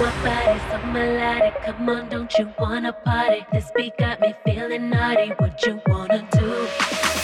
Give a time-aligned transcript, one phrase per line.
[0.00, 1.54] My body, so melodic.
[1.64, 3.44] Come on, don't you wanna party?
[3.52, 5.30] This beat got me feeling naughty.
[5.38, 7.17] What you wanna do?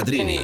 [0.00, 0.40] ободрении.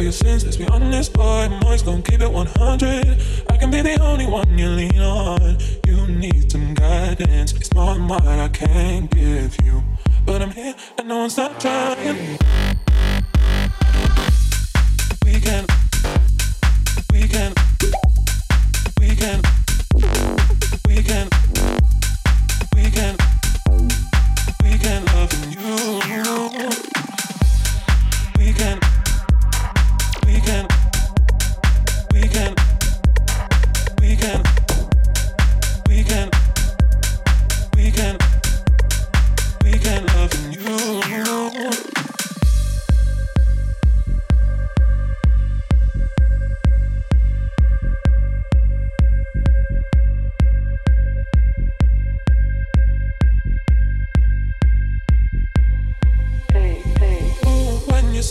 [0.00, 0.46] For your sins.
[0.46, 1.22] Let's be honest, boy.
[1.22, 3.22] I'm always gonna keep it 100.
[3.50, 5.58] I can be the only one you lean on.
[5.84, 7.52] You need some guidance.
[7.52, 9.82] It's more than what I can give you.
[10.24, 12.38] But I'm here and no one's not trying.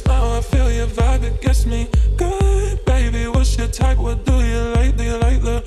[0.05, 2.85] Now I feel your vibe, it gets me good.
[2.85, 3.97] Baby, what's your type?
[3.97, 4.97] What do you like?
[4.97, 5.63] Do you like the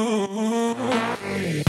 [0.00, 1.62] loving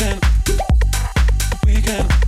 [0.00, 0.18] can,
[1.64, 2.19] we weekend,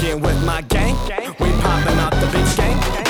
[0.00, 0.96] With my gang.
[1.38, 3.09] We popping out the big gang.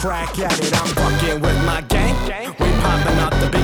[0.00, 0.72] crack at it.
[0.80, 2.16] I'm fucking with my gang.
[2.58, 3.59] We popping out the